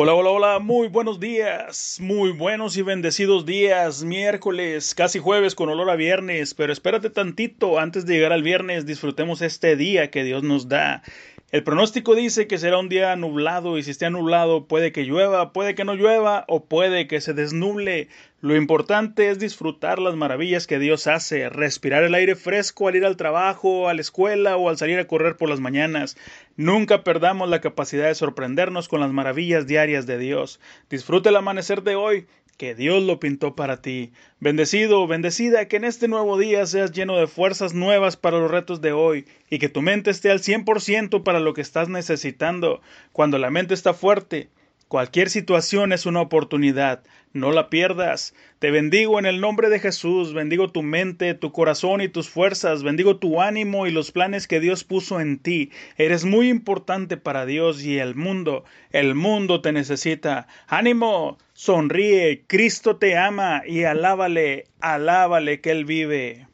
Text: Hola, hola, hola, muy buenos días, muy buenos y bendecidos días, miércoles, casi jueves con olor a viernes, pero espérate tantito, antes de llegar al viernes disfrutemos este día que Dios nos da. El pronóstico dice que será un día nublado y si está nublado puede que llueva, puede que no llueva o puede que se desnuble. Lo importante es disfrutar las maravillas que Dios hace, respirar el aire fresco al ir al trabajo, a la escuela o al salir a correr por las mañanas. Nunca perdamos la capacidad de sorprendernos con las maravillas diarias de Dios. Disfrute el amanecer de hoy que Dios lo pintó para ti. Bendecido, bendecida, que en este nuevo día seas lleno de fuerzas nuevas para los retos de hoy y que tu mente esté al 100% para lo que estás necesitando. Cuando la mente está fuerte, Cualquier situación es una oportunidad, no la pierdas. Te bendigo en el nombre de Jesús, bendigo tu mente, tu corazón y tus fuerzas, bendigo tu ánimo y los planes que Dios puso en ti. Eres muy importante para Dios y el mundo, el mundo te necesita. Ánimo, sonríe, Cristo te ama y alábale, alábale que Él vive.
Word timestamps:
Hola, 0.00 0.14
hola, 0.14 0.30
hola, 0.30 0.58
muy 0.60 0.86
buenos 0.86 1.18
días, 1.18 1.98
muy 2.00 2.30
buenos 2.30 2.76
y 2.76 2.82
bendecidos 2.82 3.44
días, 3.44 4.04
miércoles, 4.04 4.94
casi 4.94 5.18
jueves 5.18 5.56
con 5.56 5.70
olor 5.70 5.90
a 5.90 5.96
viernes, 5.96 6.54
pero 6.54 6.72
espérate 6.72 7.10
tantito, 7.10 7.80
antes 7.80 8.06
de 8.06 8.14
llegar 8.14 8.32
al 8.32 8.44
viernes 8.44 8.86
disfrutemos 8.86 9.42
este 9.42 9.74
día 9.74 10.08
que 10.08 10.22
Dios 10.22 10.44
nos 10.44 10.68
da. 10.68 11.02
El 11.50 11.64
pronóstico 11.64 12.14
dice 12.14 12.46
que 12.46 12.58
será 12.58 12.76
un 12.76 12.90
día 12.90 13.16
nublado 13.16 13.78
y 13.78 13.82
si 13.82 13.90
está 13.90 14.10
nublado 14.10 14.66
puede 14.66 14.92
que 14.92 15.04
llueva, 15.04 15.54
puede 15.54 15.74
que 15.74 15.86
no 15.86 15.94
llueva 15.94 16.44
o 16.46 16.66
puede 16.66 17.06
que 17.06 17.22
se 17.22 17.32
desnuble. 17.32 18.08
Lo 18.42 18.54
importante 18.54 19.30
es 19.30 19.38
disfrutar 19.38 19.98
las 19.98 20.14
maravillas 20.14 20.66
que 20.66 20.78
Dios 20.78 21.06
hace, 21.06 21.48
respirar 21.48 22.02
el 22.02 22.14
aire 22.14 22.36
fresco 22.36 22.86
al 22.86 22.96
ir 22.96 23.06
al 23.06 23.16
trabajo, 23.16 23.88
a 23.88 23.94
la 23.94 24.02
escuela 24.02 24.58
o 24.58 24.68
al 24.68 24.76
salir 24.76 24.98
a 24.98 25.06
correr 25.06 25.38
por 25.38 25.48
las 25.48 25.58
mañanas. 25.58 26.18
Nunca 26.58 27.02
perdamos 27.02 27.48
la 27.48 27.62
capacidad 27.62 28.08
de 28.08 28.14
sorprendernos 28.14 28.86
con 28.86 29.00
las 29.00 29.12
maravillas 29.12 29.66
diarias 29.66 30.04
de 30.04 30.18
Dios. 30.18 30.60
Disfrute 30.90 31.30
el 31.30 31.36
amanecer 31.36 31.82
de 31.82 31.96
hoy 31.96 32.26
que 32.58 32.74
Dios 32.74 33.04
lo 33.04 33.20
pintó 33.20 33.54
para 33.54 33.80
ti. 33.80 34.12
Bendecido, 34.40 35.06
bendecida, 35.06 35.68
que 35.68 35.76
en 35.76 35.84
este 35.84 36.08
nuevo 36.08 36.36
día 36.36 36.66
seas 36.66 36.90
lleno 36.90 37.16
de 37.16 37.28
fuerzas 37.28 37.72
nuevas 37.72 38.16
para 38.16 38.38
los 38.38 38.50
retos 38.50 38.80
de 38.80 38.92
hoy 38.92 39.26
y 39.48 39.60
que 39.60 39.68
tu 39.68 39.80
mente 39.80 40.10
esté 40.10 40.30
al 40.30 40.40
100% 40.40 41.22
para 41.22 41.38
lo 41.38 41.54
que 41.54 41.60
estás 41.60 41.88
necesitando. 41.88 42.80
Cuando 43.12 43.38
la 43.38 43.50
mente 43.50 43.74
está 43.74 43.94
fuerte, 43.94 44.48
Cualquier 44.88 45.28
situación 45.28 45.92
es 45.92 46.06
una 46.06 46.22
oportunidad, 46.22 47.02
no 47.34 47.52
la 47.52 47.68
pierdas. 47.68 48.34
Te 48.58 48.70
bendigo 48.70 49.18
en 49.18 49.26
el 49.26 49.38
nombre 49.38 49.68
de 49.68 49.80
Jesús, 49.80 50.32
bendigo 50.32 50.72
tu 50.72 50.82
mente, 50.82 51.34
tu 51.34 51.52
corazón 51.52 52.00
y 52.00 52.08
tus 52.08 52.30
fuerzas, 52.30 52.82
bendigo 52.82 53.18
tu 53.18 53.42
ánimo 53.42 53.86
y 53.86 53.90
los 53.90 54.12
planes 54.12 54.48
que 54.48 54.60
Dios 54.60 54.84
puso 54.84 55.20
en 55.20 55.40
ti. 55.40 55.70
Eres 55.98 56.24
muy 56.24 56.48
importante 56.48 57.18
para 57.18 57.44
Dios 57.44 57.84
y 57.84 57.98
el 57.98 58.14
mundo, 58.14 58.64
el 58.90 59.14
mundo 59.14 59.60
te 59.60 59.72
necesita. 59.72 60.48
Ánimo, 60.68 61.36
sonríe, 61.52 62.44
Cristo 62.46 62.96
te 62.96 63.18
ama 63.18 63.64
y 63.66 63.84
alábale, 63.84 64.68
alábale 64.80 65.60
que 65.60 65.70
Él 65.70 65.84
vive. 65.84 66.46